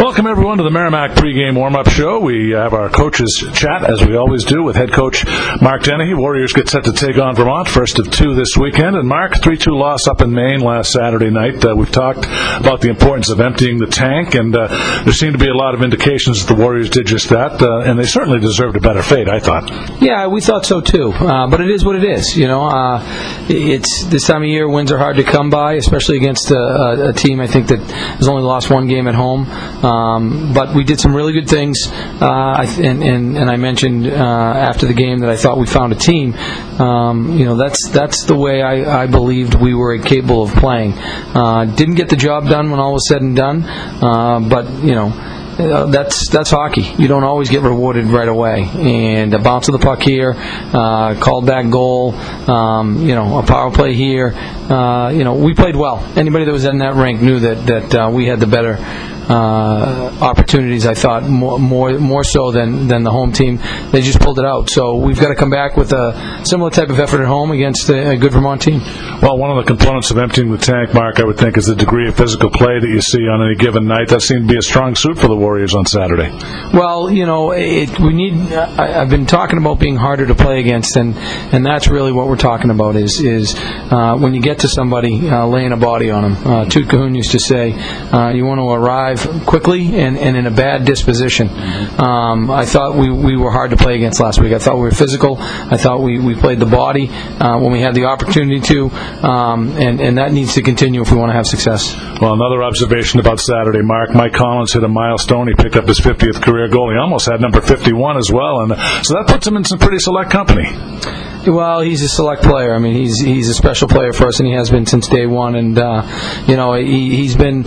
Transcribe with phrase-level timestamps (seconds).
[0.00, 2.20] Welcome everyone to the Merrimack pregame warm-up show.
[2.20, 5.26] We have our coaches chat as we always do with head coach
[5.60, 6.14] Mark Dennehy.
[6.14, 8.96] Warriors get set to take on Vermont, first of two this weekend.
[8.96, 11.62] And Mark, 3-2 loss up in Maine last Saturday night.
[11.62, 14.68] Uh, we've talked about the importance of emptying the tank, and uh,
[15.04, 17.80] there seemed to be a lot of indications that the Warriors did just that, uh,
[17.80, 19.28] and they certainly deserved a better fate.
[19.28, 20.00] I thought.
[20.00, 21.12] Yeah, we thought so too.
[21.12, 22.38] Uh, but it is what it is.
[22.38, 23.04] You know, uh,
[23.50, 24.66] it's this time of year.
[24.66, 28.28] Wins are hard to come by, especially against a, a team I think that has
[28.28, 29.44] only lost one game at home.
[29.90, 34.14] Um, but we did some really good things, uh, and, and, and I mentioned uh,
[34.14, 36.34] after the game that I thought we found a team.
[36.78, 40.92] Um, you know, that's that's the way I, I believed we were capable of playing.
[40.92, 44.94] Uh, didn't get the job done when all was said and done, uh, but you
[44.94, 45.12] know.
[45.50, 46.80] Uh, that's that's hockey.
[46.98, 48.62] You don't always get rewarded right away.
[48.62, 53.42] And a bounce of the puck here, uh, called back goal, um, you know, a
[53.42, 54.32] power play here.
[54.32, 55.98] Uh, you know, we played well.
[56.16, 58.78] Anybody that was in that rink knew that that uh, we had the better
[59.30, 60.86] uh, opportunities.
[60.86, 63.60] I thought more more more so than than the home team.
[63.92, 64.68] They just pulled it out.
[64.68, 67.88] So we've got to come back with a similar type of effort at home against
[67.88, 68.80] a, a good Vermont team.
[69.22, 71.76] Well, one of the components of emptying the tank, Mark, I would think, is the
[71.76, 74.08] degree of physical play that you see on any given night.
[74.08, 76.30] That seemed to be a strong suit for the Warriors on Saturday.
[76.74, 78.34] Well, you know, it, we need.
[78.52, 81.14] I, I've been talking about being harder to play against, and
[81.54, 82.96] and that's really what we're talking about.
[82.96, 86.46] Is is uh, when you get to somebody uh, laying a body on them.
[86.46, 90.46] Uh, Toot Cahoon used to say, uh, you want to arrive quickly and, and in
[90.46, 91.48] a bad disposition.
[91.48, 94.52] Um, I thought we, we were hard to play against last week.
[94.52, 95.36] I thought we were physical.
[95.40, 98.90] I thought we, we played the body uh, when we had the opportunity to,
[99.26, 101.94] um, and, and that needs to continue if we want to have success.
[102.20, 104.14] Well, another observation about Saturday, Mark.
[104.14, 105.48] Mike Collins hit a milestone.
[105.48, 106.90] He picked up his 50th career goal.
[106.90, 108.72] He almost had number 51 as well, and
[109.06, 110.68] so that puts him in some pretty select company.
[111.46, 112.74] Well, he's a select player.
[112.74, 115.26] I mean, he's he's a special player for us, and he has been since day
[115.26, 115.54] one.
[115.54, 117.64] And uh, you know, he, he's been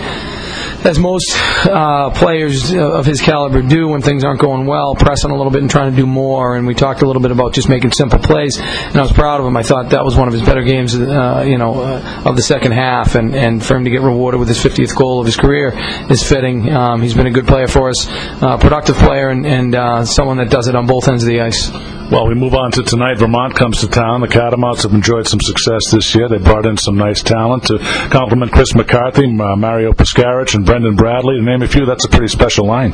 [0.85, 1.31] as most
[1.65, 5.61] uh, players of his caliber do when things aren't going well, pressing a little bit
[5.61, 6.55] and trying to do more.
[6.55, 9.39] And we talked a little bit about just making simple plays, and I was proud
[9.39, 9.55] of him.
[9.57, 12.41] I thought that was one of his better games, uh, you know, uh, of the
[12.41, 13.15] second half.
[13.15, 15.73] And, and for him to get rewarded with his 50th goal of his career
[16.09, 16.73] is fitting.
[16.73, 20.37] Um, he's been a good player for us, uh, productive player, and, and uh, someone
[20.37, 21.71] that does it on both ends of the ice.
[22.11, 23.17] Well, we move on to tonight.
[23.17, 24.21] Vermont comes to town.
[24.21, 26.27] The Catamounts have enjoyed some success this year.
[26.27, 27.79] They brought in some nice talent to
[28.11, 31.37] complement Chris McCarthy, uh, Mario Puskarich, and Brendan Bradley.
[31.37, 32.91] To name a few, that's a pretty special line.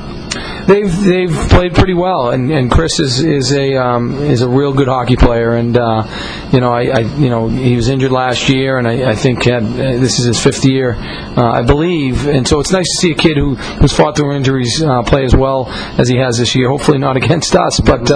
[0.68, 4.72] They've they've played pretty well, and, and Chris is is a um, is a real
[4.72, 5.56] good hockey player.
[5.56, 6.04] And uh,
[6.52, 9.44] you know, I, I you know he was injured last year, and I, I think
[9.46, 12.28] had uh, this is his fifth year, uh, I believe.
[12.28, 15.26] And so it's nice to see a kid who who's fought through injuries uh, play
[15.26, 16.70] as well as he has this year.
[16.70, 18.10] Hopefully not against us, but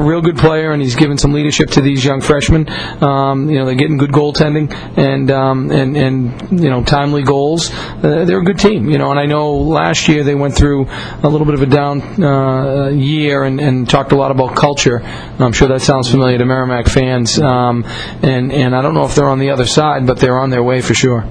[0.00, 2.68] real good player, and he's given some leadership to these young freshmen.
[3.02, 7.70] Um, you know, they're getting good goaltending and um, and and you know timely goals.
[7.72, 9.10] Uh, they're a good team, you know.
[9.10, 10.86] And I know last year they went through
[11.22, 15.02] a little bit of a down uh, year and, and talked a lot about culture.
[15.38, 17.38] I'm sure that sounds familiar to Merrimack fans.
[17.38, 17.84] Um,
[18.22, 20.62] and and I don't know if they're on the other side, but they're on their
[20.62, 21.24] way for sure.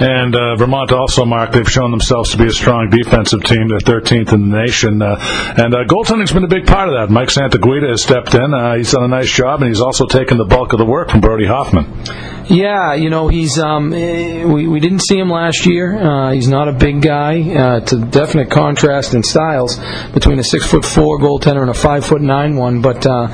[0.00, 3.68] And uh, Vermont also, Mark, they've shown themselves to be a strong defensive team.
[3.68, 5.02] They're 13th in the nation.
[5.02, 5.16] Uh,
[5.58, 7.12] and uh, goaltending's been a big part of that.
[7.12, 8.54] Mike Santaguida stepped in.
[8.54, 11.10] Uh, he's done a nice job, and he's also taken the bulk of the work
[11.10, 11.86] from Brody Hoffman.
[12.50, 15.96] Yeah, you know he's um, eh, we we didn't see him last year.
[15.96, 17.42] Uh, he's not a big guy.
[17.42, 19.78] Uh, it's a definite contrast in styles
[20.12, 22.82] between a six foot four goaltender and a five foot nine one.
[22.82, 23.28] But uh,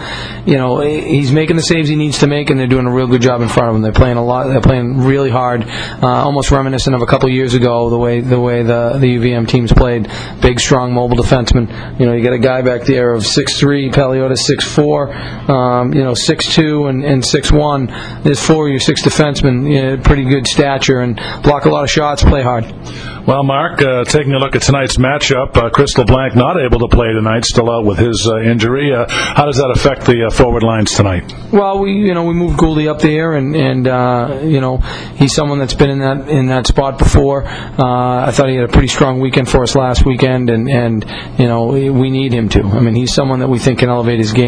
[0.45, 2.93] you know eh, he's making the saves he needs to make, and they're doing a
[2.93, 3.81] real good job in front of him.
[3.81, 4.49] They're playing a lot.
[4.49, 8.39] They're playing really hard, uh, almost reminiscent of a couple years ago the way the
[8.39, 10.11] way the the UVM teams played.
[10.43, 11.99] Big, strong, mobile defenseman.
[11.99, 15.13] You know you got a guy back there of six three, Paliotta six four,
[15.51, 17.87] um, you know six two and, and six one.
[18.23, 21.85] There's four of you six defensemen, you know, pretty good stature, and block a lot
[21.85, 22.65] of shots, play hard.
[23.27, 26.87] Well, Mark, uh, taking a look at tonight's matchup, uh, Crystal Blank not able to
[26.87, 28.95] play tonight, still out with his uh, injury.
[28.95, 31.35] Uh, how does that affect the uh, forward lines tonight?
[31.53, 34.77] Well, we you know we moved Gouldy up there, and and uh, you know
[35.17, 37.45] he's someone that's been in that in that spot before.
[37.45, 41.05] Uh, I thought he had a pretty strong weekend for us last weekend, and and
[41.37, 42.63] you know we we need him to.
[42.63, 44.46] I mean, he's someone that we think can elevate his game,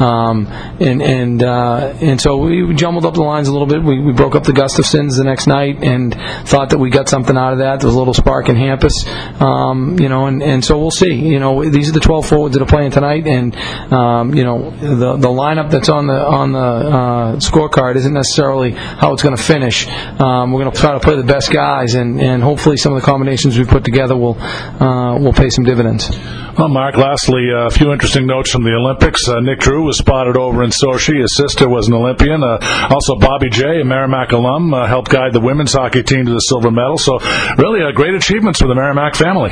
[0.00, 0.46] um,
[0.80, 3.82] and and uh, and so we jumbled up the lines a little bit.
[3.82, 6.14] We, we broke up the Gustafsons the next night, and
[6.48, 7.80] thought that we got something out of that.
[7.80, 9.06] There was a little spark in Hampus,
[9.40, 11.14] um, you know, and, and so we'll see.
[11.14, 13.54] You know, these are the 12 forwards that are playing tonight, and
[13.92, 18.72] um, you know the the lineup that's on the on the uh, scorecard isn't necessarily
[18.72, 19.86] how it's going to finish.
[20.20, 23.00] Um, we're going to try to play the best guys, and, and hopefully some of
[23.00, 26.10] the combinations we put together will uh, will pay some dividends.
[26.58, 29.25] Well, Mark, lastly, uh, a few interesting notes from the Olympics.
[29.28, 31.20] Uh, Nick Drew was spotted over in Sochi.
[31.20, 32.42] His sister was an Olympian.
[32.42, 32.58] Uh,
[32.90, 36.40] also, Bobby Jay a Merrimack alum, uh, helped guide the women's hockey team to the
[36.40, 36.98] silver medal.
[36.98, 37.18] So,
[37.56, 39.50] really, uh, great achievements for the Merrimack family.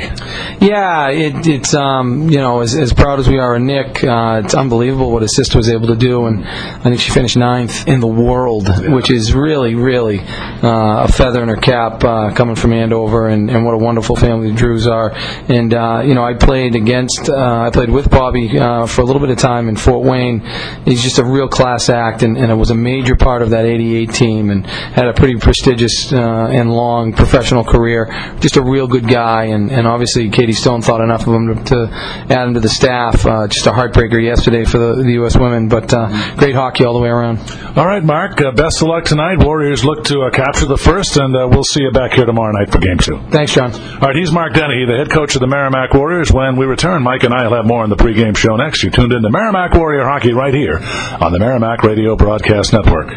[0.59, 4.41] Yeah, it, it's um, you know as, as proud as we are of Nick, uh,
[4.43, 7.87] it's unbelievable what his sister was able to do, and I think she finished ninth
[7.87, 12.55] in the world, which is really, really uh, a feather in her cap uh, coming
[12.55, 15.11] from Andover, and, and what a wonderful family the Drews are.
[15.47, 19.05] And uh, you know, I played against, uh, I played with Bobby uh, for a
[19.05, 20.39] little bit of time in Fort Wayne.
[20.85, 23.65] He's just a real class act, and, and it was a major part of that
[23.65, 28.07] '88 team, and had a pretty prestigious uh, and long professional career.
[28.39, 31.63] Just a real good guy, and, and obviously Katie Stone thought enough of him to,
[31.65, 31.89] to
[32.29, 33.25] add him to the staff.
[33.25, 35.37] Uh, just a heartbreaker yesterday for the, the U.S.
[35.37, 37.39] women, but uh, great hockey all the way around.
[37.77, 39.43] All right, Mark, uh, best of luck tonight.
[39.43, 42.51] Warriors look to uh, capture the first, and uh, we'll see you back here tomorrow
[42.53, 43.19] night for game two.
[43.29, 43.73] Thanks, John.
[43.73, 46.31] All right, he's Mark Dennehy, the head coach of the Merrimack Warriors.
[46.31, 48.83] When we return, Mike and I will have more on the pregame show next.
[48.83, 50.79] You tuned in to Merrimack Warrior Hockey right here
[51.21, 53.13] on the Merrimack Radio Broadcast Network.